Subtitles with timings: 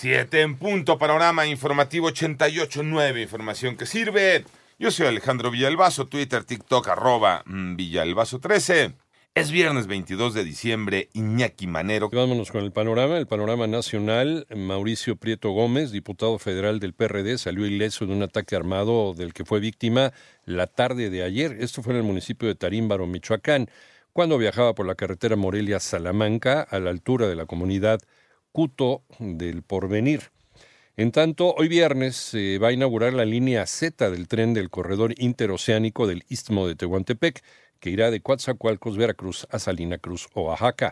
[0.00, 4.46] Siete en punto, panorama informativo 88.9, información que sirve.
[4.78, 8.94] Yo soy Alejandro Villalbazo, Twitter, TikTok, arroba mm, Villalbazo13.
[9.34, 12.08] Es viernes 22 de diciembre, Iñaki Manero.
[12.08, 13.18] Vámonos con el panorama.
[13.18, 14.46] El panorama nacional.
[14.56, 19.44] Mauricio Prieto Gómez, diputado federal del PRD, salió ileso de un ataque armado del que
[19.44, 20.14] fue víctima
[20.46, 21.58] la tarde de ayer.
[21.60, 23.68] Esto fue en el municipio de Tarímbaro, Michoacán,
[24.14, 28.00] cuando viajaba por la carretera Morelia-Salamanca a la altura de la comunidad
[28.52, 30.30] Cuto del Porvenir.
[30.96, 35.14] En tanto, hoy viernes se va a inaugurar la línea Z del tren del corredor
[35.18, 37.42] interoceánico del Istmo de Tehuantepec,
[37.78, 40.90] que irá de Coatzacoalcos, Veracruz a Salina Cruz, Oaxaca.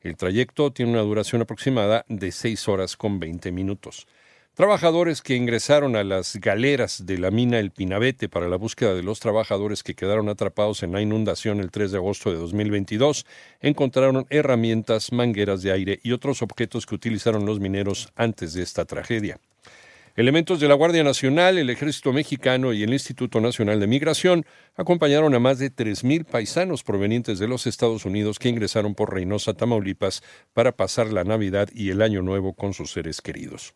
[0.00, 4.06] El trayecto tiene una duración aproximada de 6 horas con 20 minutos.
[4.54, 9.02] Trabajadores que ingresaron a las galeras de la mina El Pinabete para la búsqueda de
[9.04, 13.26] los trabajadores que quedaron atrapados en la inundación el 3 de agosto de 2022
[13.60, 18.84] encontraron herramientas, mangueras de aire y otros objetos que utilizaron los mineros antes de esta
[18.84, 19.38] tragedia.
[20.16, 25.32] Elementos de la Guardia Nacional, el Ejército Mexicano y el Instituto Nacional de Migración acompañaron
[25.34, 30.24] a más de 3.000 paisanos provenientes de los Estados Unidos que ingresaron por Reynosa, Tamaulipas,
[30.52, 33.74] para pasar la Navidad y el Año Nuevo con sus seres queridos.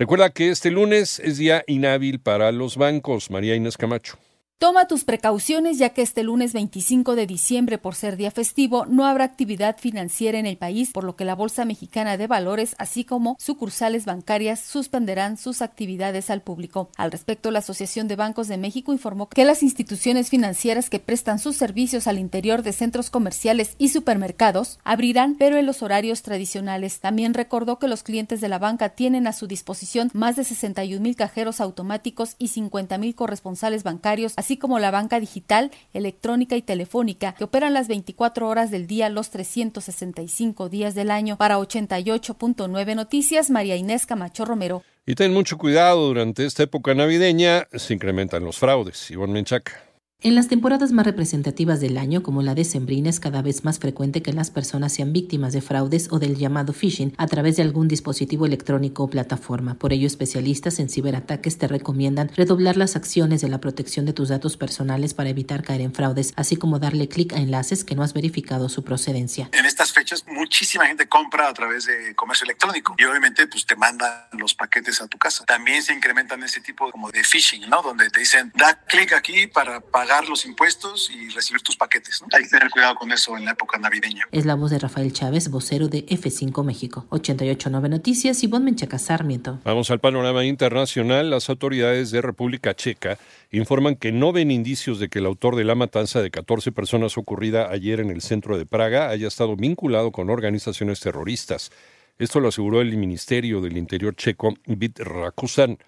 [0.00, 3.30] Recuerda que este lunes es día inhábil para los bancos.
[3.30, 4.16] María Inés Camacho.
[4.60, 9.06] Toma tus precauciones ya que este lunes 25 de diciembre, por ser día festivo, no
[9.06, 13.04] habrá actividad financiera en el país, por lo que la Bolsa Mexicana de Valores, así
[13.04, 16.90] como sucursales bancarias, suspenderán sus actividades al público.
[16.98, 21.38] Al respecto, la Asociación de Bancos de México informó que las instituciones financieras que prestan
[21.38, 27.00] sus servicios al interior de centros comerciales y supermercados abrirán, pero en los horarios tradicionales.
[27.00, 31.00] También recordó que los clientes de la banca tienen a su disposición más de 61
[31.00, 36.62] mil cajeros automáticos y 50 mil corresponsales bancarios, así como la banca digital, electrónica y
[36.62, 41.36] telefónica, que operan las 24 horas del día los 365 días del año.
[41.36, 44.82] Para 88.9 Noticias, María Inés Camacho Romero.
[45.06, 49.10] Y ten mucho cuidado, durante esta época navideña se incrementan los fraudes.
[49.10, 49.89] Ivonne Menchaca.
[50.22, 53.78] En las temporadas más representativas del año, como la de Sembrina, es cada vez más
[53.78, 57.62] frecuente que las personas sean víctimas de fraudes o del llamado phishing a través de
[57.62, 59.76] algún dispositivo electrónico o plataforma.
[59.76, 64.28] Por ello, especialistas en ciberataques te recomiendan redoblar las acciones de la protección de tus
[64.28, 68.02] datos personales para evitar caer en fraudes, así como darle clic a enlaces que no
[68.02, 69.48] has verificado su procedencia.
[69.52, 73.74] En estas fechas, muchísima gente compra a través de comercio electrónico y obviamente pues te
[73.74, 75.46] mandan los paquetes a tu casa.
[75.46, 77.80] También se incrementan ese tipo de phishing, ¿no?
[77.80, 82.20] Donde te dicen, da clic aquí para pagar los impuestos y recibir tus paquetes.
[82.20, 82.26] ¿no?
[82.36, 84.24] Hay que tener cuidado con eso en la época navideña.
[84.32, 87.06] Es la voz de Rafael Chávez, vocero de F5 México.
[87.10, 89.60] 889 Noticias, Ivonne Menchaca Sarmiento.
[89.64, 91.30] Vamos al panorama internacional.
[91.30, 93.18] Las autoridades de República Checa
[93.52, 97.16] informan que no ven indicios de que el autor de la matanza de 14 personas
[97.16, 101.70] ocurrida ayer en el centro de Praga haya estado vinculado con organizaciones terroristas.
[102.18, 105.78] Esto lo aseguró el Ministerio del Interior checo, Vít Rakusan.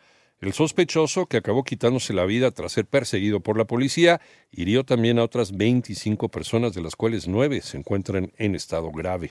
[0.43, 4.21] El sospechoso, que acabó quitándose la vida tras ser perseguido por la policía,
[4.51, 9.31] hirió también a otras 25 personas, de las cuales nueve se encuentran en estado grave.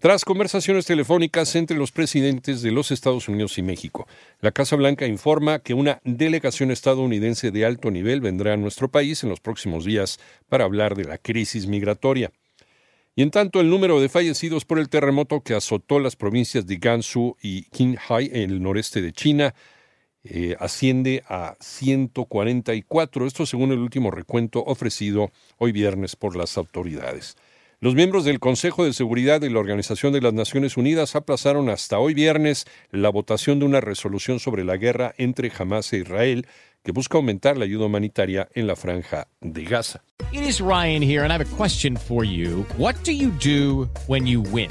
[0.00, 4.08] Tras conversaciones telefónicas entre los presidentes de los Estados Unidos y México,
[4.40, 9.22] la Casa Blanca informa que una delegación estadounidense de alto nivel vendrá a nuestro país
[9.22, 10.18] en los próximos días
[10.48, 12.32] para hablar de la crisis migratoria.
[13.14, 16.78] Y en tanto, el número de fallecidos por el terremoto que azotó las provincias de
[16.78, 19.54] Gansu y Qinghai en el noreste de China
[20.24, 27.36] eh, asciende a 144, esto según el último recuento ofrecido hoy viernes por las autoridades.
[27.82, 31.98] Los miembros del Consejo de Seguridad de la Organización de las Naciones Unidas aplazaron hasta
[31.98, 36.46] hoy viernes la votación de una resolución sobre la guerra entre Hamas e Israel
[36.82, 40.02] que busca aumentar la ayuda humanitaria en la franja de Gaza.
[40.30, 42.66] It is Ryan here and I have a question for you.
[42.76, 44.70] What do you do when you win?